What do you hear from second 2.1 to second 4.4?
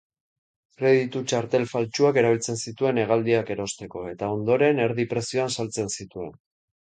erabiltzen zituen hegaldiak erosteko, eta